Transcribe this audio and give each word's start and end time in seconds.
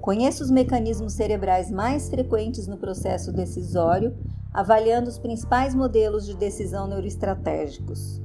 Conheça 0.00 0.44
os 0.44 0.52
mecanismos 0.52 1.14
cerebrais 1.14 1.68
mais 1.68 2.08
frequentes 2.08 2.68
no 2.68 2.76
processo 2.76 3.32
decisório, 3.32 4.16
avaliando 4.54 5.08
os 5.08 5.18
principais 5.18 5.74
modelos 5.74 6.24
de 6.24 6.36
decisão 6.36 6.86
neuroestratégicos. 6.86 8.22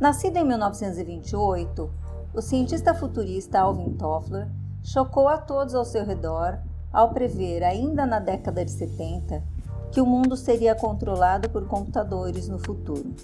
Nascido 0.00 0.38
em 0.38 0.44
1928, 0.44 1.90
o 2.34 2.40
cientista 2.40 2.94
futurista 2.94 3.60
Alvin 3.60 3.92
Toffler 3.92 4.48
chocou 4.82 5.28
a 5.28 5.36
todos 5.36 5.74
ao 5.74 5.84
seu 5.84 6.02
redor 6.02 6.58
ao 6.92 7.12
prever, 7.12 7.62
ainda 7.62 8.06
na 8.06 8.18
década 8.18 8.64
de 8.64 8.70
70, 8.70 9.42
que 9.90 10.00
o 10.00 10.06
mundo 10.06 10.36
seria 10.36 10.74
controlado 10.74 11.50
por 11.50 11.66
computadores 11.66 12.48
no 12.48 12.58
futuro. 12.58 13.14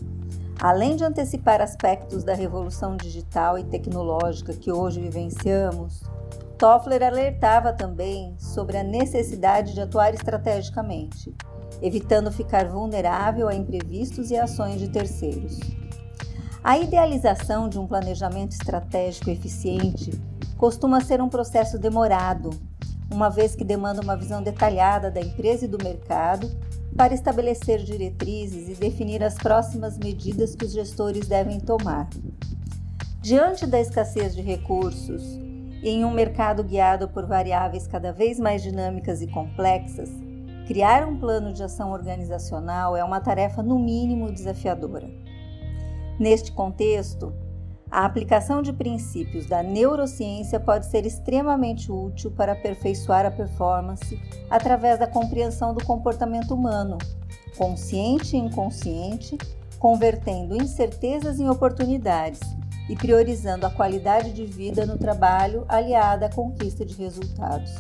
Além 0.61 0.97
de 0.97 1.05
antecipar 1.05 1.61
aspectos 1.61 2.25
da 2.25 2.35
revolução 2.35 2.97
digital 2.97 3.57
e 3.57 3.65
tecnológica 3.65 4.53
que 4.53 4.73
hoje 4.73 5.01
vivenciamos, 5.01 6.03
Toffler 6.59 7.01
alertava 7.05 7.73
também 7.73 8.35
sobre 8.41 8.77
a 8.77 8.83
necessidade 8.83 9.73
de 9.73 9.81
atuar 9.81 10.13
estrategicamente, 10.13 11.33
evitando 11.81 12.33
ficar 12.33 12.67
vulnerável 12.67 13.47
a 13.47 13.55
imprevistos 13.55 14.33
e 14.33 14.37
ações 14.37 14.81
de 14.81 14.89
terceiros. 14.89 15.61
A 16.65 16.77
idealização 16.77 17.69
de 17.69 17.79
um 17.79 17.87
planejamento 17.87 18.51
estratégico 18.51 19.31
eficiente 19.31 20.21
costuma 20.57 21.01
ser 21.01 21.23
um 21.23 21.29
processo 21.29 21.79
demorado, 21.79 22.51
uma 23.09 23.29
vez 23.31 23.55
que 23.55 23.65
demanda 23.65 24.03
uma 24.03 24.17
visão 24.17 24.43
detalhada 24.43 25.09
da 25.09 25.21
empresa 25.21 25.67
e 25.67 25.69
do 25.69 25.79
mercado 25.83 26.51
para 26.97 27.15
estabelecer 27.15 27.83
diretrizes 27.83 28.69
e 28.69 28.75
definir 28.75 29.23
as 29.23 29.35
próximas 29.35 29.99
medidas 29.99 30.55
que 30.55 30.65
os 30.65 30.73
gestores 30.73 31.29
devem 31.29 31.61
tomar. 31.61 32.09
Diante 33.21 33.67
da 33.67 33.81
escassez 33.81 34.35
de 34.35 34.43
recursos 34.43 35.23
em 35.83 36.05
um 36.05 36.11
mercado 36.11 36.65
guiado 36.65 37.09
por 37.09 37.27
variáveis 37.27 37.87
cada 37.87 38.13
vez 38.13 38.39
mais 38.39 38.63
dinâmicas 38.63 39.23
e 39.23 39.27
complexas, 39.27 40.11
criar 40.67 41.07
um 41.07 41.19
plano 41.19 41.53
de 41.53 41.63
ação 41.63 41.93
organizacional 41.93 42.97
é 42.97 43.05
uma 43.05 43.21
tarefa 43.21 43.63
no 43.63 43.79
mínimo 43.79 44.33
desafiadora. 44.33 45.09
Neste 46.19 46.51
contexto, 46.53 47.33
a 47.91 48.05
aplicação 48.05 48.61
de 48.61 48.73
princípios 48.73 49.47
da 49.47 49.63
neurociência 49.63 50.61
pode 50.61 50.87
ser 50.87 51.07
extremamente 51.07 51.91
útil 51.91 52.31
para 52.31 52.53
aperfeiçoar 52.53 53.25
a 53.25 53.31
performance 53.31 54.21
através 54.51 54.99
da 54.99 55.07
compreensão 55.07 55.73
do 55.73 55.85
comportamento 55.85 56.53
humano, 56.55 56.99
consciente 57.57 58.37
e 58.37 58.41
inconsciente, 58.41 59.39
convertendo 59.79 60.57
incertezas 60.57 61.41
em 61.41 61.49
oportunidades 61.49 62.41
e 62.89 62.97
priorizando 62.97 63.67
a 63.67 63.71
qualidade 63.71 64.33
de 64.33 64.45
vida 64.45 64.85
no 64.85 64.99
trabalho 64.99 65.65
aliada 65.69 66.27
à 66.27 66.31
conquista 66.31 66.85
de 66.85 66.95
resultados. 66.95 67.75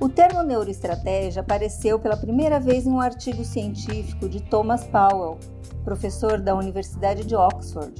O 0.00 0.08
termo 0.08 0.42
neuroestratégia 0.42 1.40
apareceu 1.40 1.98
pela 1.98 2.16
primeira 2.16 2.60
vez 2.60 2.86
em 2.86 2.90
um 2.90 3.00
artigo 3.00 3.44
científico 3.44 4.28
de 4.28 4.40
Thomas 4.40 4.86
Powell, 4.86 5.38
professor 5.84 6.40
da 6.40 6.54
Universidade 6.54 7.24
de 7.24 7.34
Oxford. 7.34 7.92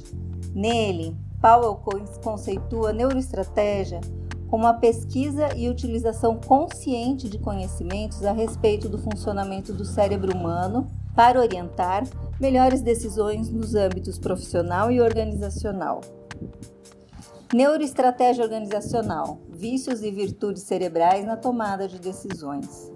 Nele, 0.53 1.15
Powell 1.41 1.79
conceitua 2.21 2.91
neuroestratégia 2.91 4.01
como 4.49 4.65
a 4.65 4.73
pesquisa 4.73 5.55
e 5.55 5.69
utilização 5.69 6.39
consciente 6.39 7.29
de 7.29 7.37
conhecimentos 7.37 8.25
a 8.25 8.31
respeito 8.31 8.89
do 8.89 8.97
funcionamento 8.97 9.71
do 9.71 9.85
cérebro 9.85 10.35
humano 10.35 10.87
para 11.15 11.39
orientar 11.39 12.03
melhores 12.39 12.81
decisões 12.81 13.49
nos 13.49 13.75
âmbitos 13.75 14.17
profissional 14.17 14.91
e 14.91 14.99
organizacional. 14.99 16.01
Neuroestratégia 17.53 18.43
organizacional: 18.43 19.39
vícios 19.49 20.01
e 20.01 20.09
virtudes 20.09 20.63
cerebrais 20.63 21.25
na 21.25 21.37
tomada 21.37 21.87
de 21.87 21.99
decisões. 21.99 22.91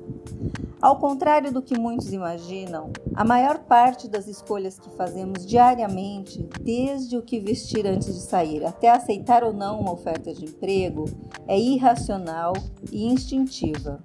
Ao 0.84 0.98
contrário 0.98 1.50
do 1.50 1.62
que 1.62 1.80
muitos 1.80 2.12
imaginam, 2.12 2.92
a 3.16 3.24
maior 3.24 3.60
parte 3.60 4.06
das 4.06 4.28
escolhas 4.28 4.78
que 4.78 4.90
fazemos 4.98 5.46
diariamente, 5.46 6.46
desde 6.60 7.16
o 7.16 7.22
que 7.22 7.40
vestir 7.40 7.88
antes 7.88 8.14
de 8.14 8.20
sair 8.20 8.66
até 8.66 8.90
aceitar 8.90 9.46
ou 9.46 9.54
não 9.54 9.80
uma 9.80 9.94
oferta 9.94 10.34
de 10.34 10.44
emprego, 10.44 11.06
é 11.48 11.58
irracional 11.58 12.52
e 12.92 13.06
instintiva. 13.06 14.04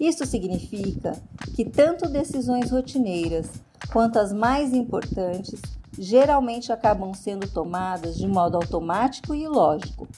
Isso 0.00 0.26
significa 0.26 1.12
que 1.54 1.64
tanto 1.64 2.08
decisões 2.08 2.72
rotineiras 2.72 3.48
quanto 3.92 4.18
as 4.18 4.32
mais 4.32 4.74
importantes 4.74 5.62
geralmente 5.96 6.72
acabam 6.72 7.14
sendo 7.14 7.48
tomadas 7.48 8.16
de 8.16 8.26
modo 8.26 8.56
automático 8.56 9.32
e 9.32 9.44
ilógico, 9.44 10.08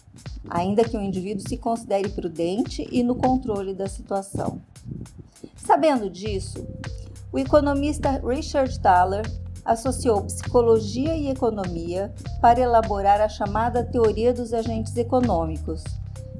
ainda 0.48 0.88
que 0.88 0.96
o 0.96 1.02
indivíduo 1.02 1.46
se 1.46 1.58
considere 1.58 2.08
prudente 2.08 2.88
e 2.90 3.02
no 3.02 3.14
controle 3.14 3.74
da 3.74 3.86
situação. 3.86 4.58
Sabendo 5.64 6.10
disso, 6.10 6.66
o 7.32 7.38
economista 7.38 8.20
Richard 8.26 8.78
Thaler 8.80 9.24
associou 9.64 10.24
psicologia 10.24 11.14
e 11.14 11.30
economia 11.30 12.12
para 12.40 12.60
elaborar 12.60 13.20
a 13.20 13.28
chamada 13.28 13.84
teoria 13.84 14.34
dos 14.34 14.52
agentes 14.52 14.96
econômicos. 14.96 15.84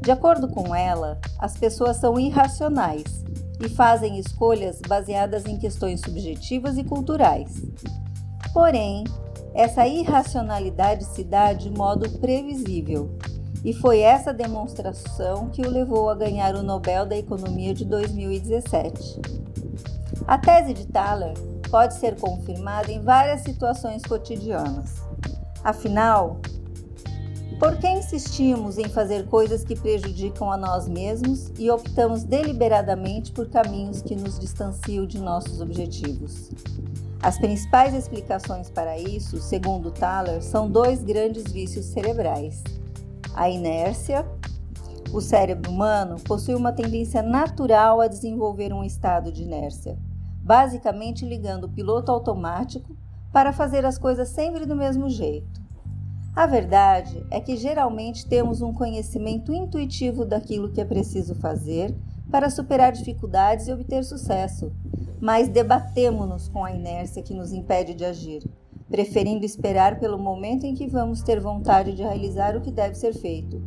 De 0.00 0.10
acordo 0.10 0.48
com 0.48 0.74
ela, 0.74 1.20
as 1.38 1.56
pessoas 1.56 1.98
são 1.98 2.18
irracionais 2.18 3.24
e 3.64 3.68
fazem 3.68 4.18
escolhas 4.18 4.80
baseadas 4.88 5.46
em 5.46 5.56
questões 5.56 6.00
subjetivas 6.00 6.76
e 6.76 6.82
culturais. 6.82 7.62
Porém, 8.52 9.04
essa 9.54 9.86
irracionalidade 9.86 11.04
se 11.04 11.22
dá 11.22 11.52
de 11.52 11.70
modo 11.70 12.10
previsível, 12.18 13.16
e 13.64 13.72
foi 13.72 14.00
essa 14.00 14.32
demonstração 14.32 15.48
que 15.48 15.62
o 15.62 15.70
levou 15.70 16.10
a 16.10 16.14
ganhar 16.14 16.54
o 16.54 16.62
Nobel 16.62 17.06
da 17.06 17.16
Economia 17.16 17.72
de 17.72 17.84
2017. 17.84 19.20
A 20.26 20.38
tese 20.38 20.74
de 20.74 20.86
Thaler 20.86 21.34
pode 21.70 21.94
ser 21.94 22.18
confirmada 22.18 22.90
em 22.90 23.00
várias 23.00 23.42
situações 23.42 24.02
cotidianas. 24.02 24.96
Afinal, 25.62 26.40
por 27.58 27.76
que 27.76 27.88
insistimos 27.88 28.76
em 28.76 28.88
fazer 28.88 29.26
coisas 29.26 29.62
que 29.62 29.76
prejudicam 29.76 30.50
a 30.50 30.56
nós 30.56 30.88
mesmos 30.88 31.52
e 31.56 31.70
optamos 31.70 32.24
deliberadamente 32.24 33.30
por 33.30 33.48
caminhos 33.48 34.02
que 34.02 34.16
nos 34.16 34.38
distanciam 34.38 35.06
de 35.06 35.20
nossos 35.20 35.60
objetivos? 35.60 36.50
As 37.22 37.38
principais 37.38 37.94
explicações 37.94 38.68
para 38.68 38.98
isso, 38.98 39.40
segundo 39.40 39.92
Thaler, 39.92 40.42
são 40.42 40.68
dois 40.68 41.04
grandes 41.04 41.44
vícios 41.52 41.86
cerebrais: 41.86 42.64
a 43.34 43.48
inércia. 43.48 44.26
O 45.12 45.20
cérebro 45.20 45.70
humano 45.70 46.16
possui 46.24 46.54
uma 46.54 46.72
tendência 46.72 47.22
natural 47.22 48.00
a 48.00 48.08
desenvolver 48.08 48.72
um 48.72 48.82
estado 48.82 49.30
de 49.30 49.42
inércia, 49.42 49.98
basicamente 50.42 51.26
ligando 51.26 51.64
o 51.64 51.68
piloto 51.68 52.10
automático 52.10 52.96
para 53.32 53.52
fazer 53.52 53.84
as 53.84 53.98
coisas 53.98 54.28
sempre 54.28 54.64
do 54.64 54.74
mesmo 54.74 55.08
jeito. 55.08 55.60
A 56.34 56.46
verdade 56.46 57.26
é 57.30 57.40
que 57.40 57.56
geralmente 57.58 58.26
temos 58.26 58.62
um 58.62 58.72
conhecimento 58.72 59.52
intuitivo 59.52 60.24
daquilo 60.24 60.70
que 60.70 60.80
é 60.80 60.84
preciso 60.84 61.34
fazer 61.34 61.94
para 62.30 62.48
superar 62.48 62.92
dificuldades 62.92 63.68
e 63.68 63.72
obter 63.72 64.02
sucesso, 64.02 64.72
mas 65.20 65.48
debatemo-nos 65.48 66.48
com 66.48 66.64
a 66.64 66.72
inércia 66.72 67.22
que 67.22 67.34
nos 67.34 67.52
impede 67.52 67.92
de 67.92 68.06
agir, 68.06 68.42
preferindo 68.92 69.46
esperar 69.46 69.98
pelo 69.98 70.18
momento 70.18 70.66
em 70.66 70.74
que 70.74 70.86
vamos 70.86 71.22
ter 71.22 71.40
vontade 71.40 71.94
de 71.94 72.02
realizar 72.02 72.54
o 72.54 72.60
que 72.60 72.70
deve 72.70 72.94
ser 72.94 73.14
feito. 73.14 73.58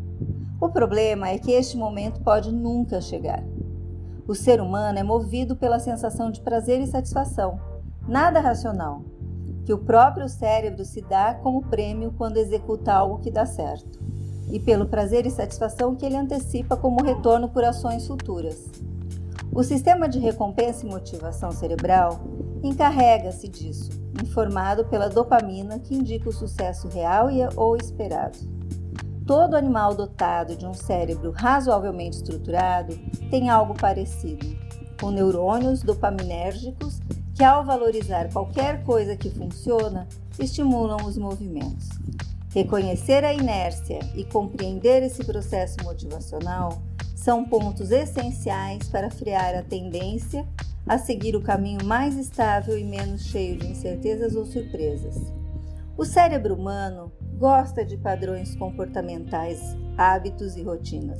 O 0.62 0.70
problema 0.70 1.30
é 1.30 1.40
que 1.40 1.52
este 1.52 1.76
momento 1.76 2.22
pode 2.22 2.52
nunca 2.52 3.02
chegar. 3.02 3.44
O 4.28 4.36
ser 4.36 4.62
humano 4.62 5.00
é 5.00 5.04
movido 5.04 5.56
pela 5.56 5.80
sensação 5.80 6.30
de 6.30 6.42
prazer 6.42 6.80
e 6.80 6.86
satisfação, 6.86 7.60
nada 8.08 8.40
racional 8.40 9.02
que 9.66 9.74
o 9.74 9.80
próprio 9.80 10.30
cérebro 10.30 10.86
se 10.86 11.02
dá 11.02 11.34
como 11.34 11.64
prêmio 11.64 12.14
quando 12.16 12.38
executa 12.38 12.94
algo 12.94 13.18
que 13.18 13.32
dá 13.32 13.48
certo, 13.48 14.00
e 14.52 14.60
pelo 14.60 14.86
prazer 14.86 15.26
e 15.26 15.32
satisfação 15.32 15.96
que 15.96 16.06
ele 16.06 16.16
antecipa 16.16 16.78
como 16.78 17.04
retorno 17.04 17.50
por 17.50 17.64
ações 17.64 18.06
futuras. 18.06 18.64
O 19.52 19.64
sistema 19.64 20.08
de 20.08 20.20
recompensa 20.20 20.86
e 20.86 20.90
motivação 20.90 21.50
cerebral 21.50 22.20
encarrega-se 22.68 23.48
disso, 23.48 23.92
informado 24.24 24.86
pela 24.86 25.10
dopamina 25.10 25.80
que 25.80 25.96
indica 25.96 26.30
o 26.30 26.34
sucesso 26.34 26.88
real 26.88 27.30
e 27.30 27.42
ou 27.56 27.76
esperado. 27.76 28.38
Todo 29.26 29.56
animal 29.56 29.96
dotado 29.96 30.56
de 30.56 30.66
um 30.66 30.74
cérebro 30.74 31.32
razoavelmente 31.32 32.18
estruturado 32.18 32.98
tem 33.30 33.50
algo 33.50 33.74
parecido, 33.74 34.46
com 35.00 35.10
neurônios 35.10 35.82
dopaminérgicos 35.82 37.00
que, 37.34 37.44
ao 37.44 37.66
valorizar 37.66 38.32
qualquer 38.32 38.84
coisa 38.84 39.18
que 39.18 39.30
funciona, 39.30 40.08
estimulam 40.40 41.06
os 41.06 41.18
movimentos. 41.18 41.90
Reconhecer 42.54 43.26
a 43.26 43.34
inércia 43.34 44.00
e 44.16 44.24
compreender 44.24 45.04
esse 45.04 45.26
processo 45.26 45.76
motivacional 45.84 46.82
são 47.16 47.44
pontos 47.44 47.92
essenciais 47.92 48.88
para 48.90 49.10
frear 49.10 49.56
a 49.56 49.64
tendência 49.64 50.48
a 50.88 50.98
seguir 50.98 51.36
o 51.36 51.42
caminho 51.42 51.84
mais 51.84 52.16
estável 52.16 52.78
e 52.78 52.84
menos 52.84 53.26
cheio 53.26 53.58
de 53.58 53.68
incertezas 53.68 54.36
ou 54.36 54.46
surpresas. 54.46 55.16
O 55.98 56.06
cérebro 56.06 56.56
humano 56.56 57.12
gosta 57.38 57.84
de 57.84 57.98
padrões 57.98 58.56
comportamentais, 58.56 59.62
hábitos 59.98 60.56
e 60.56 60.62
rotinas. 60.62 61.20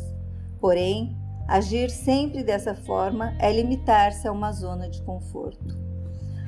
Porém, 0.60 1.16
agir 1.48 1.90
sempre 1.90 2.44
dessa 2.44 2.76
forma 2.76 3.36
é 3.40 3.52
limitar-se 3.52 4.28
a 4.28 4.32
uma 4.32 4.52
zona 4.52 4.90
de 4.90 5.02
conforto. 5.04 5.86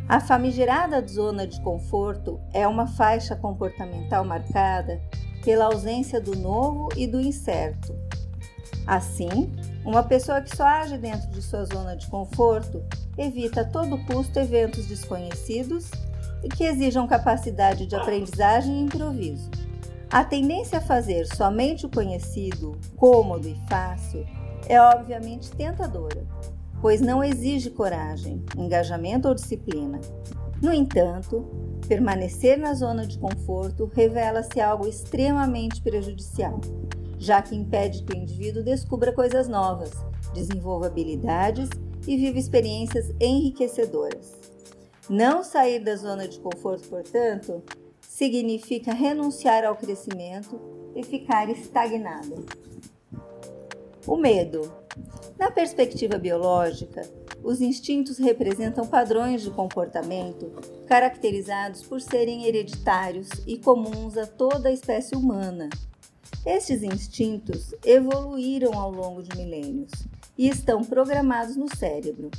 A 0.08 0.20
famigerada 0.20 1.06
zona 1.06 1.46
de 1.46 1.62
conforto 1.62 2.40
é 2.54 2.68
uma 2.68 2.88
faixa 2.88 3.36
comportamental 3.36 4.24
marcada 4.24 5.02
pela 5.44 5.66
ausência 5.66 6.22
do 6.22 6.36
novo 6.36 6.90
e 6.96 7.06
do 7.06 7.20
incerto. 7.20 7.94
Assim, 8.86 9.52
uma 9.86 10.04
pessoa 10.04 10.42
que 10.42 10.56
só 10.56 10.66
age 10.66 10.98
dentro 10.98 11.30
de 11.30 11.42
sua 11.42 11.66
zona 11.66 11.96
de 11.96 12.08
conforto 12.08 12.84
evita 13.18 13.62
a 13.62 13.66
todo 13.66 14.04
custo 14.06 14.40
eventos 14.40 14.86
desconhecidos 14.86 15.90
e 16.44 16.50
que 16.50 16.64
exijam 16.64 17.08
capacidade 17.08 17.86
de 17.86 17.96
aprendizagem 17.96 18.80
e 18.80 18.84
improviso. 18.84 19.50
A 20.10 20.24
tendência 20.24 20.78
a 20.78 20.82
fazer 20.82 21.26
somente 21.36 21.86
o 21.86 21.90
conhecido, 21.90 22.78
cômodo 22.96 23.48
e 23.48 23.56
fácil 23.68 24.26
é 24.70 24.80
obviamente 24.80 25.52
tentadora 25.52 26.26
pois 26.82 27.02
não 27.02 27.24
exige 27.24 27.70
coragem, 27.70 28.44
engajamento 28.56 29.28
ou 29.28 29.34
disciplina. 29.34 30.00
No 30.62 30.74
entanto, 30.74 31.46
permanecer 31.88 32.58
na 32.58 32.74
zona 32.74 33.06
de 33.06 33.18
conforto 33.18 33.92
revela-se 33.94 34.60
algo 34.60 34.88
extremamente 34.88 35.82
prejudicial, 35.82 36.60
já 37.18 37.42
que 37.42 37.56
impede 37.56 38.04
que 38.04 38.14
o 38.14 38.18
indivíduo 38.18 38.64
descubra 38.64 39.12
coisas 39.12 39.48
novas, 39.48 39.92
desenvolva 40.34 40.88
habilidades 40.88 41.70
e 42.08 42.18
viva 42.18 42.38
experiências 42.38 43.12
enriquecedoras. 43.20 44.34
Não 45.10 45.44
sair 45.44 45.80
da 45.80 45.96
zona 45.96 46.28
de 46.28 46.40
conforto, 46.40 46.90
portanto, 46.90 47.64
significa 48.02 48.94
renunciar 48.94 49.64
ao 49.64 49.76
crescimento 49.76 50.60
e 50.96 51.04
ficar 51.04 51.50
estagnado. 51.50 52.46
O 54.06 54.18
medo 54.18 54.72
na 55.38 55.52
perspectiva 55.52 56.18
biológica, 56.18 57.04
os 57.44 57.62
instintos 57.62 58.18
representam 58.18 58.88
padrões 58.88 59.44
de 59.44 59.52
comportamento 59.52 60.52
caracterizados 60.88 61.84
por 61.84 62.02
serem 62.02 62.46
hereditários 62.46 63.30
e 63.46 63.58
comuns 63.58 64.18
a 64.18 64.26
toda 64.26 64.70
a 64.70 64.72
espécie 64.72 65.16
humana. 65.16 65.70
Estes 66.48 66.82
instintos 66.82 67.76
evoluíram 67.84 68.80
ao 68.80 68.90
longo 68.90 69.22
de 69.22 69.36
milênios 69.36 69.92
e 70.38 70.48
estão 70.48 70.82
programados 70.82 71.58
no 71.58 71.68
cérebro. 71.76 72.32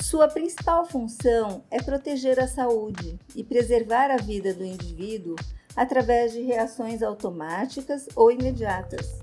Sua 0.00 0.28
principal 0.28 0.86
função 0.86 1.64
é 1.72 1.82
proteger 1.82 2.38
a 2.38 2.46
saúde 2.46 3.18
e 3.34 3.42
preservar 3.42 4.12
a 4.12 4.16
vida 4.16 4.54
do 4.54 4.64
indivíduo 4.64 5.34
através 5.74 6.34
de 6.34 6.42
reações 6.42 7.02
automáticas 7.02 8.06
ou 8.14 8.30
imediatas. 8.30 9.18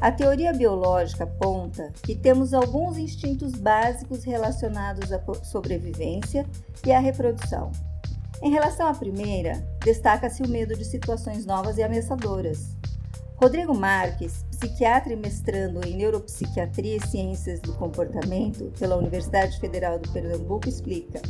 A 0.00 0.10
teoria 0.10 0.52
biológica 0.52 1.22
aponta 1.22 1.92
que 2.02 2.16
temos 2.16 2.52
alguns 2.52 2.98
instintos 2.98 3.52
básicos 3.52 4.24
relacionados 4.24 5.12
à 5.12 5.22
sobrevivência 5.44 6.44
e 6.84 6.90
à 6.90 6.98
reprodução. 6.98 7.70
Em 8.42 8.50
relação 8.50 8.88
à 8.88 8.94
primeira, 8.94 9.64
destaca-se 9.84 10.42
o 10.42 10.48
medo 10.48 10.76
de 10.76 10.84
situações 10.84 11.46
novas 11.46 11.78
e 11.78 11.82
ameaçadoras. 11.84 12.77
Rodrigo 13.40 13.72
Marques, 13.72 14.44
psiquiatra 14.50 15.12
e 15.12 15.16
mestrando 15.16 15.86
em 15.86 15.96
neuropsiquiatria 15.96 16.96
e 16.96 17.06
ciências 17.06 17.60
do 17.60 17.72
comportamento 17.74 18.72
pela 18.76 18.96
Universidade 18.96 19.60
Federal 19.60 19.96
do 19.96 20.10
Pernambuco, 20.10 20.68
explica: 20.68 21.22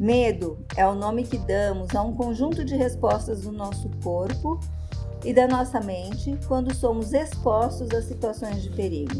Medo 0.00 0.58
é 0.76 0.84
o 0.84 0.96
nome 0.96 1.22
que 1.22 1.38
damos 1.38 1.94
a 1.94 2.02
um 2.02 2.12
conjunto 2.12 2.64
de 2.64 2.74
respostas 2.74 3.42
do 3.42 3.52
nosso 3.52 3.88
corpo 4.02 4.58
e 5.24 5.32
da 5.32 5.46
nossa 5.46 5.78
mente 5.78 6.36
quando 6.48 6.74
somos 6.74 7.12
expostos 7.12 7.88
a 7.92 8.02
situações 8.02 8.64
de 8.64 8.70
perigo. 8.70 9.14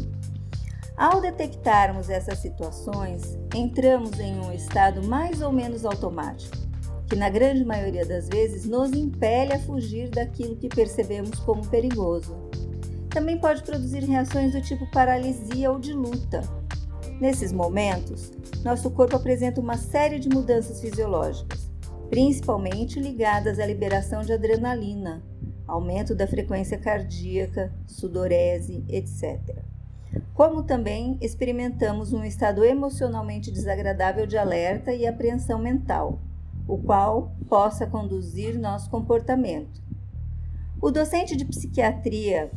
Ao 0.97 1.21
detectarmos 1.21 2.09
essas 2.09 2.39
situações, 2.39 3.39
entramos 3.55 4.19
em 4.19 4.37
um 4.41 4.51
estado 4.51 5.07
mais 5.07 5.41
ou 5.41 5.53
menos 5.53 5.85
automático, 5.85 6.57
que 7.07 7.15
na 7.15 7.29
grande 7.29 7.63
maioria 7.63 8.05
das 8.05 8.27
vezes 8.27 8.65
nos 8.65 8.91
impele 8.91 9.53
a 9.53 9.59
fugir 9.59 10.09
daquilo 10.09 10.57
que 10.57 10.67
percebemos 10.67 11.39
como 11.39 11.65
perigoso. 11.67 12.35
Também 13.09 13.39
pode 13.39 13.63
produzir 13.63 14.03
reações 14.03 14.53
do 14.53 14.61
tipo 14.61 14.89
paralisia 14.91 15.71
ou 15.71 15.79
de 15.79 15.93
luta. 15.93 16.41
Nesses 17.19 17.51
momentos, 17.51 18.31
nosso 18.63 18.91
corpo 18.91 19.15
apresenta 19.15 19.61
uma 19.61 19.77
série 19.77 20.19
de 20.19 20.29
mudanças 20.29 20.81
fisiológicas, 20.81 21.71
principalmente 22.09 22.99
ligadas 22.99 23.57
à 23.57 23.65
liberação 23.65 24.21
de 24.21 24.33
adrenalina, 24.33 25.23
aumento 25.65 26.13
da 26.13 26.27
frequência 26.27 26.77
cardíaca, 26.77 27.73
sudorese, 27.87 28.85
etc. 28.87 29.63
Como 30.33 30.63
também 30.63 31.17
experimentamos 31.21 32.13
um 32.13 32.23
estado 32.23 32.63
emocionalmente 32.63 33.51
desagradável 33.51 34.27
de 34.27 34.37
alerta 34.37 34.93
e 34.93 35.07
apreensão 35.07 35.59
mental, 35.59 36.21
o 36.67 36.77
qual 36.77 37.31
possa 37.47 37.87
conduzir 37.87 38.59
nosso 38.59 38.89
comportamento. 38.89 39.81
O 40.81 40.91
docente 40.91 41.35
de 41.35 41.45
psiquiatria 41.45 42.51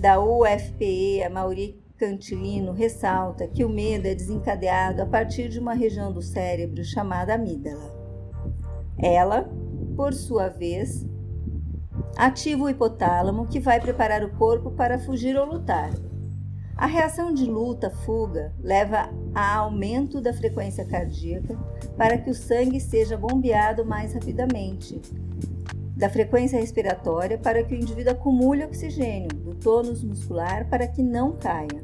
da 0.00 0.20
UFPE, 0.20 1.26
Mauri 1.32 1.80
Cantilino, 1.96 2.72
ressalta 2.72 3.46
que 3.46 3.64
o 3.64 3.68
medo 3.68 4.06
é 4.06 4.14
desencadeado 4.14 5.00
a 5.00 5.06
partir 5.06 5.48
de 5.48 5.58
uma 5.58 5.72
região 5.72 6.12
do 6.12 6.20
cérebro 6.20 6.84
chamada 6.84 7.34
amígdala. 7.34 7.94
Ela, 8.98 9.48
por 9.96 10.12
sua 10.12 10.48
vez, 10.48 11.06
ativa 12.16 12.64
o 12.64 12.68
hipotálamo 12.68 13.46
que 13.46 13.60
vai 13.60 13.80
preparar 13.80 14.22
o 14.24 14.36
corpo 14.36 14.70
para 14.72 14.98
fugir 14.98 15.36
ou 15.36 15.46
lutar. 15.46 15.90
A 16.76 16.84
reação 16.84 17.32
de 17.32 17.46
luta-fuga 17.46 18.52
leva 18.60 19.08
a 19.34 19.56
aumento 19.56 20.20
da 20.20 20.30
frequência 20.34 20.84
cardíaca 20.84 21.56
para 21.96 22.18
que 22.18 22.28
o 22.28 22.34
sangue 22.34 22.78
seja 22.78 23.16
bombeado 23.16 23.82
mais 23.82 24.12
rapidamente, 24.12 25.00
da 25.96 26.10
frequência 26.10 26.60
respiratória 26.60 27.38
para 27.38 27.64
que 27.64 27.74
o 27.74 27.78
indivíduo 27.78 28.12
acumule 28.12 28.62
oxigênio, 28.62 29.28
do 29.28 29.54
tônus 29.54 30.04
muscular 30.04 30.68
para 30.68 30.86
que 30.86 31.02
não 31.02 31.32
caia. 31.32 31.82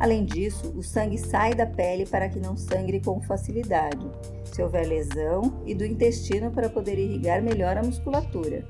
Além 0.00 0.24
disso, 0.24 0.74
o 0.76 0.82
sangue 0.82 1.16
sai 1.16 1.54
da 1.54 1.66
pele 1.66 2.04
para 2.04 2.28
que 2.28 2.40
não 2.40 2.56
sangre 2.56 3.00
com 3.00 3.20
facilidade, 3.20 4.04
se 4.44 4.60
houver 4.60 4.84
lesão, 4.88 5.62
e 5.64 5.76
do 5.76 5.84
intestino 5.84 6.50
para 6.50 6.68
poder 6.68 6.98
irrigar 6.98 7.40
melhor 7.40 7.76
a 7.76 7.84
musculatura. 7.84 8.66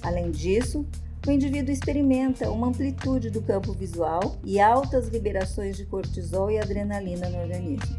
Além 0.00 0.30
disso, 0.30 0.86
o 1.28 1.32
indivíduo 1.32 1.72
experimenta 1.72 2.50
uma 2.50 2.68
amplitude 2.68 3.28
do 3.28 3.42
campo 3.42 3.74
visual 3.74 4.38
e 4.42 4.58
altas 4.58 5.08
liberações 5.08 5.76
de 5.76 5.84
cortisol 5.84 6.50
e 6.50 6.58
adrenalina 6.58 7.28
no 7.28 7.38
organismo. 7.38 7.98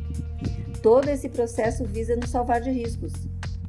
Todo 0.81 1.09
esse 1.09 1.29
processo 1.29 1.86
visa 1.86 2.15
nos 2.15 2.31
salvar 2.31 2.59
de 2.59 2.71
riscos, 2.71 3.13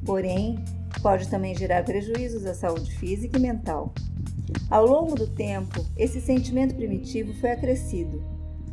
porém, 0.03 0.57
pode 1.03 1.29
também 1.29 1.55
gerar 1.55 1.83
prejuízos 1.83 2.43
à 2.45 2.55
saúde 2.55 2.91
física 2.95 3.37
e 3.37 3.41
mental. 3.41 3.93
Ao 4.67 4.83
longo 4.83 5.13
do 5.13 5.27
tempo, 5.27 5.85
esse 5.95 6.19
sentimento 6.19 6.73
primitivo 6.73 7.31
foi 7.35 7.51
acrescido. 7.51 8.23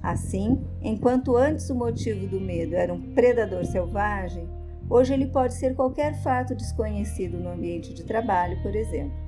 Assim, 0.03 0.59
enquanto 0.81 1.37
antes 1.37 1.69
o 1.69 1.75
motivo 1.75 2.27
do 2.27 2.41
medo 2.41 2.75
era 2.75 2.95
um 2.95 3.13
predador 3.13 3.67
selvagem, 3.67 4.49
hoje 4.89 5.13
ele 5.13 5.27
pode 5.27 5.53
ser 5.53 5.75
qualquer 5.75 6.15
fato 6.23 6.55
desconhecido 6.55 7.39
no 7.39 7.51
ambiente 7.51 7.93
de 7.93 8.05
trabalho, 8.05 8.63
por 8.63 8.75
exemplo. 8.75 9.28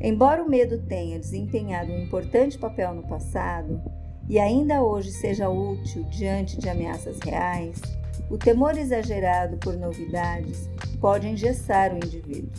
Embora 0.00 0.44
o 0.44 0.48
medo 0.48 0.78
tenha 0.78 1.18
desempenhado 1.18 1.92
um 1.92 1.98
importante 1.98 2.56
papel 2.56 2.94
no 2.94 3.02
passado 3.02 3.82
e 4.28 4.38
ainda 4.38 4.82
hoje 4.82 5.10
seja 5.10 5.48
útil 5.48 6.04
diante 6.04 6.56
de 6.56 6.68
ameaças 6.68 7.18
reais, 7.20 7.80
o 8.30 8.38
temor 8.38 8.78
exagerado 8.78 9.56
por 9.56 9.76
novidades 9.76 10.68
pode 11.00 11.26
engessar 11.26 11.92
o 11.92 11.96
indivíduo, 11.96 12.52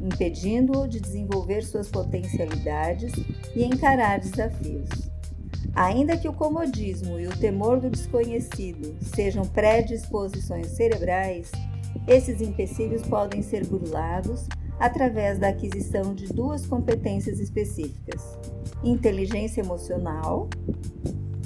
impedindo-o 0.00 0.88
de 0.88 1.00
desenvolver 1.00 1.62
suas 1.62 1.90
potencialidades 1.90 3.12
e 3.54 3.64
encarar 3.64 4.20
desafios. 4.20 4.88
Ainda 5.74 6.16
que 6.16 6.28
o 6.28 6.32
comodismo 6.32 7.20
e 7.20 7.26
o 7.26 7.36
temor 7.36 7.80
do 7.80 7.90
desconhecido 7.90 8.96
sejam 9.02 9.44
predisposições 9.44 10.68
cerebrais, 10.68 11.52
esses 12.06 12.40
empecilhos 12.40 13.02
podem 13.02 13.42
ser 13.42 13.66
burlados 13.66 14.48
através 14.78 15.38
da 15.38 15.48
aquisição 15.48 16.14
de 16.14 16.26
duas 16.26 16.66
competências 16.66 17.40
específicas: 17.40 18.38
inteligência 18.82 19.60
emocional. 19.60 20.48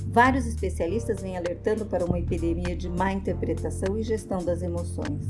Vários 0.09 0.47
especialistas 0.47 1.23
vêm 1.23 1.39
alertando 1.39 1.87
para 1.87 2.05
uma 2.05 2.19
epidemia 2.19 2.77
de 2.77 2.89
má 2.89 3.13
interpretação 3.13 3.99
e 3.99 4.03
gestão 4.03 4.45
das 4.45 4.61
emoções. 4.61 5.27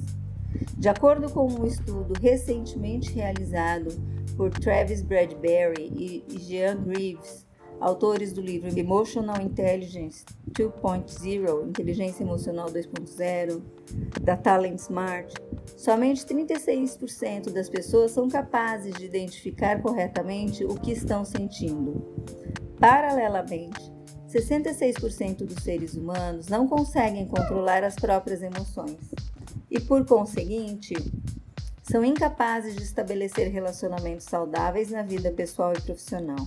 De 0.76 0.88
acordo 0.88 1.30
com 1.30 1.46
um 1.46 1.64
estudo 1.64 2.12
recentemente 2.20 3.12
realizado 3.12 3.94
por 4.36 4.50
Travis 4.50 5.00
Bradbury 5.00 5.92
e 6.28 6.38
Jean 6.40 6.82
Greaves, 6.82 7.46
autores 7.82 8.32
do 8.32 8.40
livro 8.40 8.70
Emotional 8.78 9.42
Intelligence 9.42 10.24
2.0, 10.52 11.68
Inteligência 11.68 12.22
Emocional 12.22 12.68
2.0, 12.68 13.60
da 14.22 14.36
Talent 14.36 14.78
Smart, 14.78 15.34
somente 15.76 16.24
36% 16.24 17.50
das 17.50 17.68
pessoas 17.68 18.12
são 18.12 18.28
capazes 18.28 18.94
de 18.94 19.04
identificar 19.04 19.82
corretamente 19.82 20.64
o 20.64 20.76
que 20.76 20.92
estão 20.92 21.24
sentindo. 21.24 22.00
Paralelamente, 22.78 23.92
66% 24.28 25.44
dos 25.44 25.62
seres 25.62 25.94
humanos 25.94 26.46
não 26.46 26.68
conseguem 26.68 27.26
controlar 27.26 27.82
as 27.82 27.96
próprias 27.96 28.42
emoções 28.42 29.10
e, 29.68 29.80
por 29.80 30.06
conseguinte, 30.06 30.94
são 31.82 32.04
incapazes 32.04 32.76
de 32.76 32.82
estabelecer 32.84 33.50
relacionamentos 33.50 34.24
saudáveis 34.24 34.90
na 34.90 35.02
vida 35.02 35.32
pessoal 35.32 35.72
e 35.72 35.80
profissional. 35.80 36.46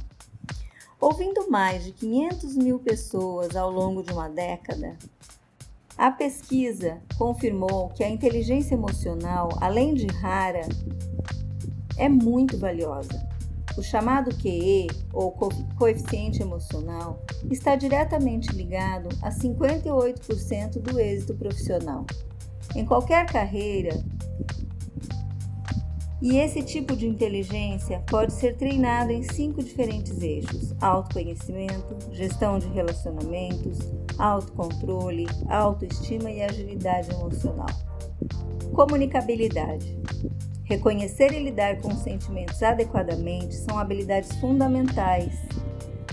Ouvindo 1.06 1.52
mais 1.52 1.84
de 1.84 1.92
500 1.92 2.56
mil 2.56 2.80
pessoas 2.80 3.56
ao 3.56 3.70
longo 3.70 4.02
de 4.02 4.12
uma 4.12 4.28
década, 4.28 4.98
a 5.96 6.10
pesquisa 6.10 7.00
confirmou 7.16 7.90
que 7.90 8.04
a 8.04 8.10
inteligência 8.10 8.74
emocional, 8.74 9.50
além 9.62 9.94
de 9.94 10.08
rara, 10.08 10.68
é 11.96 12.10
muito 12.10 12.58
valiosa. 12.58 13.24
O 13.78 13.84
chamado 13.84 14.36
QE, 14.36 14.88
ou 15.14 15.32
coeficiente 15.78 16.42
emocional, 16.42 17.24
está 17.52 17.76
diretamente 17.76 18.52
ligado 18.52 19.10
a 19.22 19.30
58% 19.30 20.82
do 20.82 21.00
êxito 21.00 21.36
profissional. 21.36 22.04
Em 22.76 22.84
qualquer 22.84 23.28
carreira, 23.28 24.04
e 26.26 26.40
esse 26.40 26.64
tipo 26.64 26.96
de 26.96 27.08
inteligência 27.08 28.02
pode 28.10 28.34
ser 28.34 28.56
treinado 28.56 29.12
em 29.12 29.22
cinco 29.22 29.64
diferentes 29.64 30.24
eixos: 30.24 30.74
autoconhecimento, 30.82 31.96
gestão 32.12 32.58
de 32.58 32.68
relacionamentos, 32.70 33.78
autocontrole, 34.18 35.28
autoestima 35.48 36.32
e 36.32 36.42
agilidade 36.42 37.12
emocional. 37.12 37.68
Comunicabilidade. 38.74 40.00
Reconhecer 40.64 41.32
e 41.32 41.44
lidar 41.44 41.80
com 41.80 41.90
os 41.90 42.00
sentimentos 42.00 42.64
adequadamente 42.64 43.54
são 43.54 43.78
habilidades 43.78 44.36
fundamentais, 44.38 45.32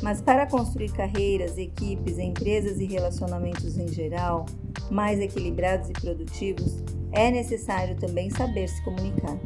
mas 0.03 0.21
para 0.21 0.47
construir 0.47 0.91
carreiras, 0.91 1.57
equipes, 1.57 2.19
empresas 2.19 2.81
e 2.81 2.87
relacionamentos 2.87 3.79
em 3.79 3.89
geral 3.89 4.47
mais 4.91 5.21
equilibrados 5.21 5.89
e 5.89 5.93
produtivos, 5.93 6.83
é 7.13 7.31
necessário 7.31 7.97
também 7.97 8.29
saber 8.31 8.69
se 8.69 8.83
comunicar. 8.83 9.39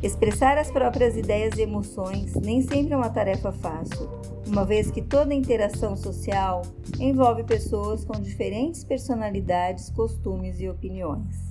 Expressar 0.00 0.56
as 0.56 0.70
próprias 0.70 1.16
ideias 1.16 1.58
e 1.58 1.62
emoções 1.62 2.32
nem 2.34 2.62
sempre 2.62 2.94
é 2.94 2.96
uma 2.96 3.10
tarefa 3.10 3.50
fácil, 3.50 4.08
uma 4.46 4.64
vez 4.64 4.92
que 4.92 5.02
toda 5.02 5.34
interação 5.34 5.96
social 5.96 6.62
envolve 7.00 7.42
pessoas 7.42 8.04
com 8.04 8.12
diferentes 8.20 8.84
personalidades, 8.84 9.90
costumes 9.90 10.60
e 10.60 10.68
opiniões. 10.68 11.48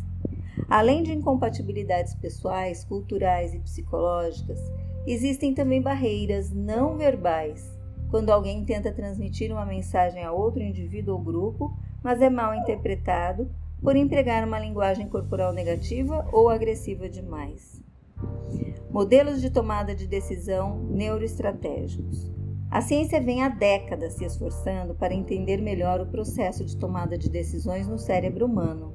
Além 0.69 1.03
de 1.03 1.13
incompatibilidades 1.13 2.15
pessoais, 2.15 2.85
culturais 2.85 3.53
e 3.53 3.59
psicológicas, 3.59 4.59
existem 5.05 5.53
também 5.53 5.81
barreiras 5.81 6.49
não 6.49 6.97
verbais, 6.97 7.76
quando 8.09 8.29
alguém 8.29 8.63
tenta 8.63 8.91
transmitir 8.91 9.51
uma 9.51 9.65
mensagem 9.65 10.23
a 10.23 10.31
outro 10.31 10.61
indivíduo 10.61 11.15
ou 11.15 11.21
grupo, 11.21 11.77
mas 12.01 12.21
é 12.21 12.29
mal 12.29 12.55
interpretado 12.55 13.49
por 13.81 13.95
empregar 13.95 14.45
uma 14.45 14.59
linguagem 14.59 15.07
corporal 15.07 15.53
negativa 15.53 16.27
ou 16.31 16.49
agressiva 16.49 17.09
demais. 17.09 17.81
Modelos 18.89 19.41
de 19.41 19.49
tomada 19.49 19.93
de 19.93 20.07
decisão 20.07 20.79
neuroestratégicos. 20.83 22.31
A 22.69 22.81
ciência 22.81 23.21
vem 23.21 23.43
há 23.43 23.49
décadas 23.49 24.13
se 24.13 24.25
esforçando 24.25 24.93
para 24.93 25.13
entender 25.13 25.61
melhor 25.61 26.01
o 26.01 26.05
processo 26.05 26.65
de 26.65 26.75
tomada 26.75 27.17
de 27.17 27.29
decisões 27.29 27.87
no 27.87 27.97
cérebro 27.97 28.45
humano. 28.45 28.93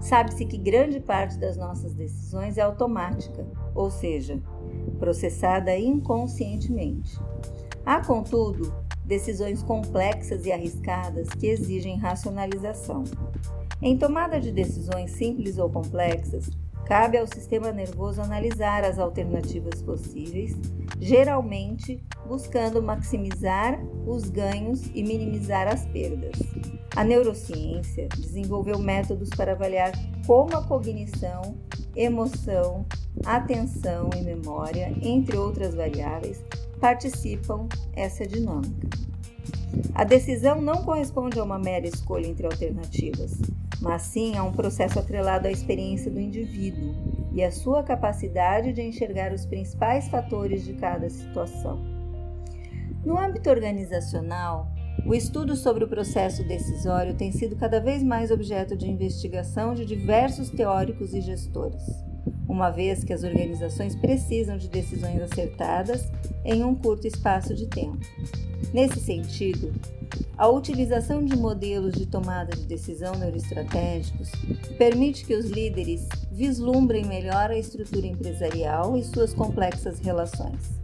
Sabe-se 0.00 0.44
que 0.44 0.58
grande 0.58 1.00
parte 1.00 1.38
das 1.38 1.56
nossas 1.56 1.94
decisões 1.94 2.58
é 2.58 2.60
automática, 2.60 3.46
ou 3.74 3.90
seja, 3.90 4.38
processada 4.98 5.74
inconscientemente. 5.78 7.18
Há, 7.86 8.04
contudo, 8.04 8.72
decisões 9.04 9.62
complexas 9.62 10.46
e 10.46 10.52
arriscadas 10.52 11.28
que 11.28 11.46
exigem 11.46 11.98
racionalização. 11.98 13.04
Em 13.82 13.98
tomada 13.98 14.40
de 14.40 14.50
decisões 14.50 15.10
simples 15.10 15.58
ou 15.58 15.68
complexas, 15.68 16.48
Cabe 16.84 17.16
ao 17.16 17.26
sistema 17.26 17.72
nervoso 17.72 18.20
analisar 18.20 18.84
as 18.84 18.98
alternativas 18.98 19.80
possíveis, 19.80 20.54
geralmente 21.00 22.04
buscando 22.26 22.82
maximizar 22.82 23.80
os 24.06 24.28
ganhos 24.28 24.90
e 24.94 25.02
minimizar 25.02 25.66
as 25.66 25.86
perdas. 25.86 26.36
A 26.94 27.02
neurociência 27.02 28.06
desenvolveu 28.08 28.78
métodos 28.78 29.30
para 29.30 29.52
avaliar 29.52 29.92
como 30.26 30.54
a 30.54 30.62
cognição, 30.62 31.56
emoção, 31.96 32.84
atenção 33.24 34.10
e 34.14 34.20
memória, 34.20 34.94
entre 35.00 35.38
outras 35.38 35.74
variáveis, 35.74 36.44
participam 36.84 37.66
essa 37.96 38.26
dinâmica. 38.26 38.90
A 39.94 40.04
decisão 40.04 40.60
não 40.60 40.84
corresponde 40.84 41.40
a 41.40 41.42
uma 41.42 41.58
mera 41.58 41.86
escolha 41.86 42.26
entre 42.26 42.44
alternativas, 42.44 43.40
mas 43.80 44.02
sim 44.02 44.36
a 44.36 44.44
um 44.44 44.52
processo 44.52 44.98
atrelado 44.98 45.48
à 45.48 45.50
experiência 45.50 46.10
do 46.10 46.20
indivíduo 46.20 46.94
e 47.32 47.42
à 47.42 47.50
sua 47.50 47.82
capacidade 47.82 48.74
de 48.74 48.82
enxergar 48.82 49.32
os 49.32 49.46
principais 49.46 50.08
fatores 50.08 50.62
de 50.62 50.74
cada 50.74 51.08
situação. 51.08 51.80
No 53.02 53.18
âmbito 53.18 53.48
organizacional, 53.48 54.70
o 55.06 55.14
estudo 55.14 55.56
sobre 55.56 55.84
o 55.84 55.88
processo 55.88 56.46
decisório 56.46 57.14
tem 57.14 57.32
sido 57.32 57.56
cada 57.56 57.80
vez 57.80 58.02
mais 58.02 58.30
objeto 58.30 58.76
de 58.76 58.90
investigação 58.90 59.72
de 59.72 59.86
diversos 59.86 60.50
teóricos 60.50 61.14
e 61.14 61.22
gestores, 61.22 62.03
uma 62.54 62.70
vez 62.70 63.02
que 63.02 63.12
as 63.12 63.24
organizações 63.24 63.96
precisam 63.96 64.56
de 64.56 64.68
decisões 64.68 65.20
acertadas 65.20 66.08
em 66.44 66.62
um 66.62 66.72
curto 66.72 67.06
espaço 67.06 67.52
de 67.52 67.66
tempo. 67.66 67.98
Nesse 68.72 69.00
sentido, 69.00 69.72
a 70.38 70.48
utilização 70.48 71.24
de 71.24 71.36
modelos 71.36 71.94
de 71.94 72.06
tomada 72.06 72.56
de 72.56 72.64
decisão 72.64 73.16
neuroestratégicos 73.16 74.30
permite 74.78 75.26
que 75.26 75.34
os 75.34 75.46
líderes 75.46 76.08
vislumbrem 76.30 77.04
melhor 77.04 77.50
a 77.50 77.58
estrutura 77.58 78.06
empresarial 78.06 78.96
e 78.96 79.02
suas 79.02 79.34
complexas 79.34 79.98
relações. 79.98 80.80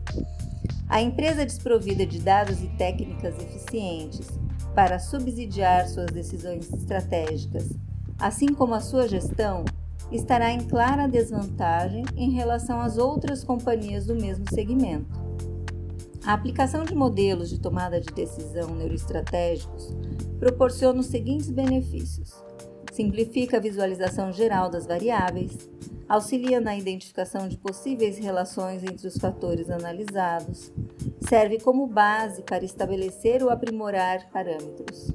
A 0.88 1.00
empresa 1.00 1.46
desprovida 1.46 2.04
de 2.04 2.18
dados 2.18 2.60
e 2.60 2.66
técnicas 2.76 3.38
eficientes 3.38 4.26
para 4.74 4.98
subsidiar 4.98 5.88
suas 5.88 6.06
decisões 6.06 6.72
estratégicas, 6.72 7.70
assim 8.18 8.48
como 8.48 8.74
a 8.74 8.80
sua 8.80 9.06
gestão, 9.06 9.64
estará 10.10 10.52
em 10.52 10.60
clara 10.60 11.06
desvantagem 11.06 12.04
em 12.16 12.30
relação 12.30 12.80
às 12.80 12.98
outras 12.98 13.44
companhias 13.44 14.06
do 14.06 14.14
mesmo 14.14 14.44
segmento. 14.50 15.20
A 16.24 16.34
aplicação 16.34 16.84
de 16.84 16.94
modelos 16.94 17.48
de 17.48 17.58
tomada 17.58 18.00
de 18.00 18.12
decisão 18.12 18.74
neuroestratégicos 18.74 19.94
proporciona 20.38 21.00
os 21.00 21.06
seguintes 21.06 21.50
benefícios: 21.50 22.34
simplifica 22.92 23.56
a 23.56 23.60
visualização 23.60 24.30
geral 24.32 24.68
das 24.68 24.86
variáveis, 24.86 25.68
auxilia 26.08 26.60
na 26.60 26.76
identificação 26.76 27.48
de 27.48 27.56
possíveis 27.56 28.18
relações 28.18 28.82
entre 28.82 29.06
os 29.06 29.16
fatores 29.16 29.70
analisados, 29.70 30.72
serve 31.28 31.58
como 31.60 31.86
base 31.86 32.42
para 32.42 32.64
estabelecer 32.64 33.42
ou 33.42 33.48
aprimorar 33.48 34.28
parâmetros. 34.30 35.12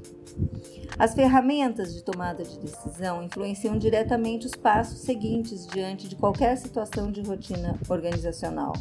As 0.98 1.14
ferramentas 1.14 1.94
de 1.94 2.02
tomada 2.02 2.42
de 2.42 2.58
decisão 2.58 3.22
influenciam 3.22 3.78
diretamente 3.78 4.46
os 4.46 4.54
passos 4.54 5.00
seguintes 5.00 5.68
diante 5.68 6.08
de 6.08 6.16
qualquer 6.16 6.58
situação 6.58 7.12
de 7.12 7.22
rotina 7.22 7.78
organizacional. 7.90 8.72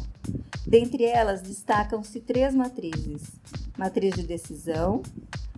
Dentre 0.65 1.03
elas, 1.03 1.41
destacam-se 1.41 2.21
três 2.21 2.55
matrizes: 2.55 3.31
matriz 3.77 4.15
de 4.15 4.23
decisão. 4.23 5.01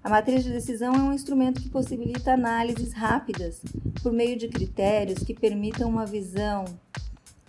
A 0.03 0.09
matriz 0.09 0.43
de 0.43 0.51
decisão 0.51 0.95
é 0.95 0.99
um 0.99 1.13
instrumento 1.13 1.61
que 1.61 1.69
possibilita 1.69 2.33
análises 2.33 2.91
rápidas 2.91 3.61
por 4.01 4.11
meio 4.11 4.35
de 4.35 4.47
critérios 4.47 5.19
que 5.19 5.35
permitam 5.35 5.87
uma 5.87 6.07
visão 6.07 6.65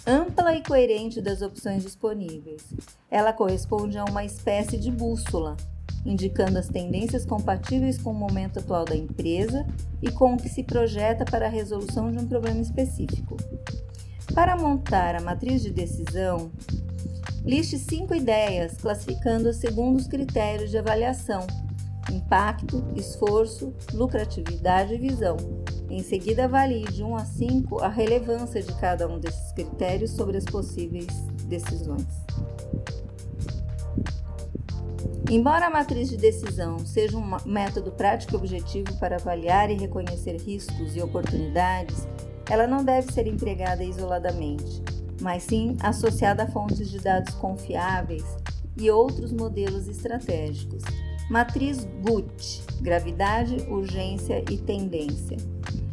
ampla 0.07 0.55
e 0.55 0.63
coerente 0.63 1.23
das 1.23 1.41
opções 1.41 1.83
disponíveis. 1.83 2.63
Ela 3.11 3.33
corresponde 3.33 3.97
a 3.97 4.05
uma 4.05 4.25
espécie 4.25 4.77
de 4.77 4.91
bússola 4.91 5.57
indicando 6.05 6.59
as 6.59 6.69
tendências 6.69 7.25
compatíveis 7.25 7.99
com 7.99 8.11
o 8.11 8.15
momento 8.15 8.59
atual 8.59 8.85
da 8.85 8.97
empresa 8.97 9.67
e 10.03 10.11
com 10.11 10.35
o 10.35 10.37
que 10.37 10.49
se 10.49 10.63
projeta 10.63 11.25
para 11.25 11.47
a 11.47 11.51
resolução 11.51 12.11
de 12.11 12.19
um 12.19 12.27
problema 12.27 12.61
específico. 12.61 13.37
Para 14.35 14.57
montar 14.57 15.17
a 15.17 15.21
matriz 15.21 15.63
de 15.63 15.71
decisão, 15.71 16.51
liste 17.45 17.79
cinco 17.79 18.15
ideias, 18.15 18.77
classificando-as 18.77 19.57
segundo 19.57 19.97
os 19.97 20.07
critérios 20.07 20.71
de 20.71 20.79
avaliação: 20.79 21.47
impacto, 22.13 22.85
esforço, 22.95 23.73
lucratividade 23.93 24.95
e 24.95 24.99
visão. 24.99 25.37
Em 25.91 26.03
seguida, 26.03 26.45
avalie 26.45 26.85
de 26.85 27.03
1 27.03 27.17
a 27.17 27.25
5 27.25 27.83
a 27.83 27.89
relevância 27.89 28.63
de 28.63 28.75
cada 28.75 29.09
um 29.09 29.19
desses 29.19 29.53
critérios 29.53 30.11
sobre 30.11 30.37
as 30.37 30.45
possíveis 30.45 31.07
decisões. 31.47 32.07
Embora 35.31 35.67
a 35.67 35.71
matriz 35.71 36.09
de 36.09 36.17
decisão 36.17 36.79
seja 36.79 37.19
um 37.19 37.37
método 37.45 37.93
prático 37.93 38.35
e 38.35 38.37
objetivo 38.37 38.99
para 38.99 39.17
avaliar 39.17 39.71
e 39.71 39.75
reconhecer 39.75 40.41
riscos 40.41 40.97
e 40.97 41.03
oportunidades, 41.03 42.09
ela 42.49 42.67
não 42.67 42.83
deve 42.83 43.13
ser 43.13 43.27
empregada 43.27 43.85
isoladamente, 43.85 44.83
mas 45.21 45.43
sim 45.43 45.77
associada 45.81 46.45
a 46.45 46.47
fontes 46.47 46.89
de 46.89 46.99
dados 46.99 47.35
confiáveis 47.35 48.25
e 48.79 48.91
outros 48.91 49.31
modelos 49.31 49.87
estratégicos. 49.87 50.83
Matriz 51.31 51.87
GUT 52.03 52.63
gravidade, 52.81 53.57
urgência 53.69 54.43
e 54.51 54.57
tendência. 54.57 55.37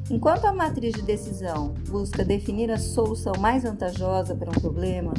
Enquanto 0.09 0.45
a 0.45 0.53
matriz 0.53 0.93
de 0.93 1.01
decisão 1.01 1.73
busca 1.89 2.23
definir 2.23 2.71
a 2.71 2.77
solução 2.77 3.33
mais 3.39 3.63
vantajosa 3.63 4.35
para 4.35 4.51
um 4.51 4.61
problema, 4.61 5.13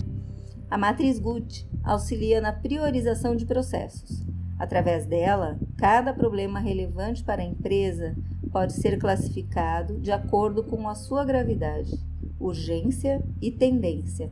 a 0.69 0.77
matriz 0.77 1.19
GUT 1.19 1.67
auxilia 1.85 2.41
na 2.41 2.53
priorização 2.53 3.37
de 3.37 3.47
processos. 3.47 4.25
Através 4.59 5.07
dela, 5.07 5.59
cada 5.77 6.13
problema 6.13 6.59
relevante 6.59 7.23
para 7.23 7.43
a 7.43 7.45
empresa 7.45 8.17
pode 8.51 8.73
ser 8.73 8.99
classificado 8.99 10.01
de 10.01 10.11
acordo 10.11 10.65
com 10.65 10.89
a 10.89 10.95
sua 10.95 11.25
gravidade, 11.25 11.93
urgência 12.41 13.23
e 13.41 13.51
tendência. 13.51 14.31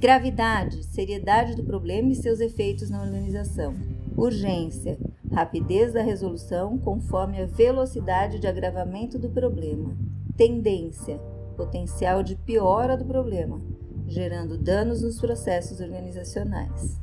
Gravidade, 0.00 0.82
seriedade 0.84 1.54
do 1.54 1.64
problema 1.64 2.10
e 2.10 2.14
seus 2.14 2.40
efeitos 2.40 2.88
na 2.88 3.02
organização. 3.02 3.74
Urgência, 4.16 4.98
rapidez 5.30 5.92
da 5.92 6.02
resolução 6.02 6.78
conforme 6.78 7.40
a 7.40 7.46
velocidade 7.46 8.38
de 8.38 8.46
agravamento 8.46 9.18
do 9.18 9.28
problema. 9.28 9.96
Tendência, 10.36 11.18
potencial 11.56 12.22
de 12.22 12.36
piora 12.36 12.96
do 12.96 13.04
problema, 13.04 13.60
gerando 14.12 14.58
danos 14.58 15.02
nos 15.02 15.18
processos 15.18 15.80
organizacionais. 15.80 17.00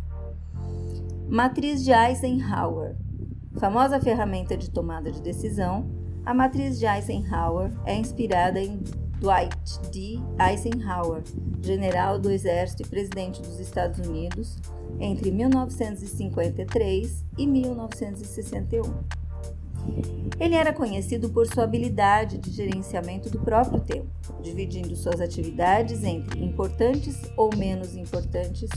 Matriz 1.28 1.84
de 1.84 1.92
Eisenhower. 1.92 2.96
Famosa 3.58 4.00
ferramenta 4.00 4.56
de 4.56 4.70
tomada 4.70 5.12
de 5.12 5.22
decisão, 5.22 5.90
a 6.24 6.34
matriz 6.34 6.78
de 6.78 6.86
Eisenhower 6.86 7.72
é 7.86 7.96
inspirada 7.96 8.60
em 8.60 8.84
Dwight 9.20 9.80
D. 9.92 10.20
Eisenhower, 10.40 11.24
general 11.62 12.20
do 12.20 12.30
Exército 12.32 12.84
e 12.84 12.88
presidente 12.88 13.42
dos 13.42 13.60
Estados 13.60 14.06
Unidos, 14.08 14.58
entre 15.00 15.32
1953 15.32 17.26
e 17.38 17.48
1961. 17.48 18.84
Ele 20.40 20.56
era 20.56 20.72
conhecido 20.72 21.30
por 21.30 21.46
sua 21.48 21.66
habilidade 21.66 22.38
de 22.38 22.52
gerenciamento 22.52 23.30
do 23.30 23.40
próprio 23.40 23.82
tempo, 23.82 24.08
dividindo 24.42 24.96
suas 24.96 25.20
atividades 25.20 26.04
entre 26.04 26.44
importantes 26.44 27.22
ou 27.36 27.54
menos 27.56 27.96
importantes 27.96 28.70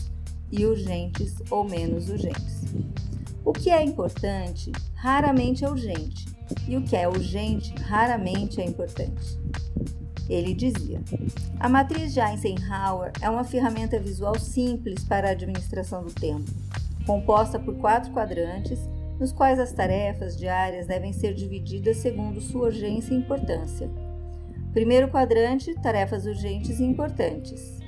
e 0.51 0.67
urgentes 0.67 1.35
ou 1.51 1.65
menos 1.65 2.09
urgentes. 2.09 2.63
O 3.45 3.53
que 3.53 3.71
é 3.71 3.83
importante 3.83 4.73
raramente 4.95 5.65
é 5.65 5.69
urgente, 5.69 6.27
e 6.69 6.77
o 6.77 6.83
que 6.83 6.97
é 6.97 7.09
urgente 7.09 7.75
raramente 7.83 8.61
é 8.61 8.65
importante. 8.65 9.39
Ele 10.29 10.55
dizia: 10.55 11.01
A 11.59 11.69
matriz 11.69 12.13
de 12.13 12.21
Eisenhower 12.21 13.13
é 13.21 13.29
uma 13.29 13.45
ferramenta 13.45 13.99
visual 13.99 14.39
simples 14.39 15.05
para 15.05 15.29
a 15.29 15.33
administração 15.33 16.03
do 16.05 16.13
tempo, 16.13 16.51
composta 17.07 17.59
por 17.59 17.75
quatro 17.77 18.13
quadrantes, 18.13 18.79
nos 19.23 19.31
quais 19.31 19.61
as 19.61 19.71
tarefas 19.71 20.37
diárias 20.37 20.89
devem 20.89 21.13
ser 21.13 21.33
divididas 21.33 21.99
segundo 21.99 22.41
sua 22.41 22.67
urgência 22.67 23.15
e 23.15 23.19
importância. 23.19 23.89
Primeiro 24.73 25.09
quadrante: 25.09 25.73
tarefas 25.81 26.27
urgentes 26.27 26.81
e 26.81 26.85
importantes. 26.85 27.79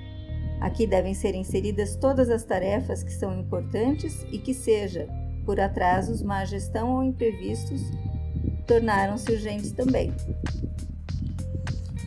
Aqui 0.61 0.87
devem 0.87 1.13
ser 1.13 1.35
inseridas 1.35 1.97
todas 1.97 2.31
as 2.31 2.45
tarefas 2.45 3.03
que 3.03 3.13
são 3.13 3.37
importantes 3.37 4.25
e 4.31 4.39
que, 4.39 4.55
seja 4.55 5.09
por 5.45 5.59
atrasos, 5.59 6.23
má 6.23 6.45
gestão 6.45 6.95
ou 6.95 7.03
imprevistos, 7.03 7.83
tornaram-se 8.65 9.31
urgentes 9.33 9.73
também. 9.73 10.15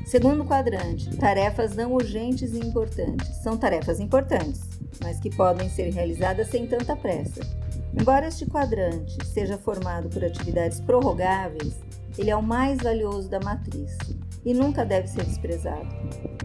Segundo 0.05 0.45
quadrante, 0.45 1.17
tarefas 1.17 1.75
não 1.75 1.91
urgentes 1.91 2.53
e 2.53 2.59
importantes. 2.59 3.27
São 3.43 3.57
tarefas 3.57 3.99
importantes, 3.99 4.61
mas 5.03 5.19
que 5.19 5.29
podem 5.35 5.69
ser 5.69 5.93
realizadas 5.93 6.47
sem 6.47 6.65
tanta 6.65 6.95
pressa. 6.95 7.66
Embora 7.99 8.27
este 8.27 8.45
quadrante 8.45 9.17
seja 9.25 9.57
formado 9.57 10.07
por 10.07 10.23
atividades 10.23 10.79
prorrogáveis, 10.79 11.75
ele 12.17 12.29
é 12.29 12.35
o 12.35 12.43
mais 12.43 12.77
valioso 12.81 13.27
da 13.27 13.39
matriz 13.39 13.97
e 14.45 14.53
nunca 14.53 14.85
deve 14.85 15.07
ser 15.07 15.25
desprezado. 15.25 15.87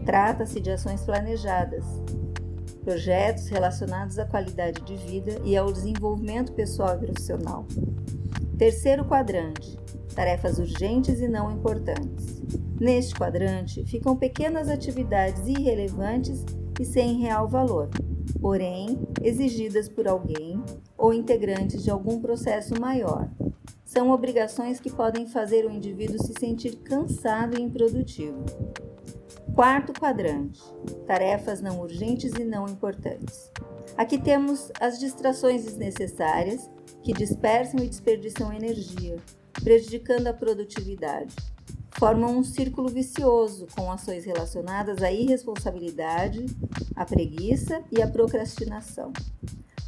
Trata-se 0.03 0.59
de 0.59 0.71
ações 0.71 1.01
planejadas, 1.01 1.85
projetos 2.83 3.47
relacionados 3.47 4.17
à 4.17 4.25
qualidade 4.25 4.81
de 4.81 4.97
vida 4.97 5.39
e 5.45 5.55
ao 5.55 5.71
desenvolvimento 5.71 6.51
pessoal 6.53 6.95
e 6.95 7.05
profissional. 7.05 7.65
Terceiro 8.57 9.05
quadrante: 9.05 9.77
tarefas 10.13 10.57
urgentes 10.57 11.21
e 11.21 11.27
não 11.27 11.51
importantes. 11.51 12.41
Neste 12.79 13.15
quadrante 13.15 13.85
ficam 13.85 14.17
pequenas 14.17 14.67
atividades 14.69 15.47
irrelevantes 15.47 16.43
e 16.79 16.83
sem 16.83 17.19
real 17.19 17.47
valor, 17.47 17.89
porém 18.39 18.99
exigidas 19.21 19.87
por 19.89 20.07
alguém 20.07 20.61
ou 20.97 21.13
integrantes 21.13 21.83
de 21.83 21.89
algum 21.89 22.19
processo 22.21 22.79
maior. 22.79 23.29
São 23.85 24.09
obrigações 24.09 24.79
que 24.79 24.91
podem 24.91 25.27
fazer 25.27 25.65
o 25.65 25.71
indivíduo 25.71 26.21
se 26.23 26.33
sentir 26.39 26.77
cansado 26.77 27.57
e 27.57 27.61
improdutivo. 27.61 28.43
Quarto 29.53 29.93
quadrante: 29.93 30.61
tarefas 31.05 31.61
não 31.61 31.79
urgentes 31.79 32.33
e 32.39 32.43
não 32.43 32.67
importantes. 32.67 33.51
Aqui 33.95 34.17
temos 34.17 34.71
as 34.79 34.99
distrações 34.99 35.63
desnecessárias 35.63 36.69
que 37.03 37.13
dispersam 37.13 37.83
e 37.83 37.87
desperdiçam 37.87 38.51
energia, 38.51 39.17
prejudicando 39.63 40.27
a 40.27 40.33
produtividade. 40.33 41.35
Formam 41.97 42.37
um 42.37 42.43
círculo 42.43 42.89
vicioso 42.89 43.67
com 43.75 43.91
ações 43.91 44.25
relacionadas 44.25 45.01
à 45.01 45.11
irresponsabilidade, 45.11 46.45
à 46.95 47.05
preguiça 47.05 47.81
e 47.91 48.01
à 48.01 48.07
procrastinação. 48.07 49.13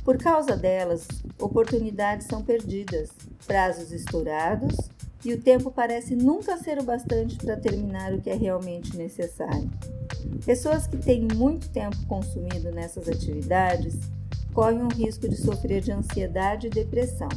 Por 0.04 0.18
causa 0.18 0.56
delas, 0.56 1.08
oportunidades 1.40 2.28
são 2.28 2.44
perdidas, 2.44 3.10
prazos 3.46 3.92
estourados 3.92 4.76
e 5.26 5.34
o 5.34 5.42
tempo 5.42 5.72
parece 5.72 6.16
nunca 6.16 6.56
ser 6.58 6.78
o 6.78 6.84
bastante 6.84 7.36
para 7.38 7.58
terminar 7.58 8.14
o 8.14 8.22
que 8.22 8.30
é 8.30 8.36
realmente 8.36 8.96
necessário. 8.96 9.70
Pessoas 10.46 10.86
que 10.86 10.98
têm 10.98 11.28
muito 11.36 11.70
tempo 11.70 11.98
consumido 12.08 12.72
nessas 12.72 13.10
atividades 13.10 13.96
correm 14.54 14.84
o 14.84 14.88
risco 14.88 15.28
de 15.28 15.36
sofrer 15.36 15.82
de 15.82 15.92
ansiedade 15.92 16.68
e 16.68 16.70
depressão. 16.70 17.30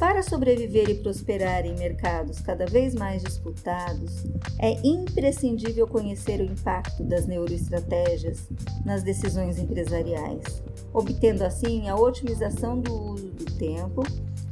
Para 0.00 0.22
sobreviver 0.22 0.88
e 0.88 0.94
prosperar 0.94 1.66
em 1.66 1.74
mercados 1.74 2.40
cada 2.40 2.64
vez 2.64 2.94
mais 2.94 3.22
disputados, 3.22 4.24
é 4.58 4.80
imprescindível 4.82 5.86
conhecer 5.86 6.40
o 6.40 6.44
impacto 6.44 7.04
das 7.04 7.26
neuroestratégias 7.26 8.48
nas 8.82 9.02
decisões 9.02 9.58
empresariais, 9.58 10.62
obtendo 10.94 11.44
assim 11.44 11.90
a 11.90 11.96
otimização 11.96 12.80
do 12.80 12.94
uso 13.12 13.28
do 13.28 13.44
tempo 13.58 14.02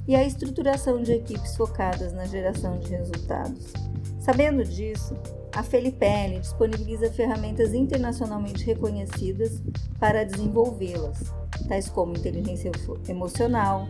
e 0.06 0.14
a 0.14 0.22
estruturação 0.22 1.00
de 1.00 1.12
equipes 1.12 1.56
focadas 1.56 2.12
na 2.12 2.26
geração 2.26 2.78
de 2.78 2.90
resultados. 2.90 3.72
Sabendo 4.20 4.62
disso, 4.62 5.16
a 5.54 5.62
Felipelli 5.62 6.40
disponibiliza 6.40 7.10
ferramentas 7.10 7.72
internacionalmente 7.72 8.66
reconhecidas 8.66 9.62
para 9.98 10.24
desenvolvê-las, 10.24 11.32
tais 11.66 11.88
como 11.88 12.16
inteligência 12.16 12.70
emocional, 13.08 13.88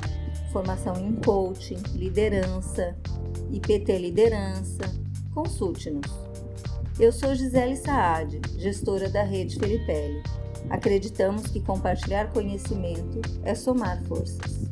formação 0.53 0.95
em 0.97 1.15
coaching, 1.17 1.83
liderança, 1.95 2.97
IPT 3.51 3.99
liderança. 3.99 4.83
Consulte-nos. 5.35 6.11
Eu 6.99 7.13
sou 7.13 7.35
Gisele 7.35 7.77
Saad, 7.77 8.41
gestora 8.57 9.09
da 9.09 9.23
rede 9.23 9.59
Felipelli. 9.59 10.23
Acreditamos 10.69 11.47
que 11.47 11.61
compartilhar 11.61 12.33
conhecimento 12.33 13.21
é 13.45 13.55
somar 13.55 14.03
forças. 14.05 14.69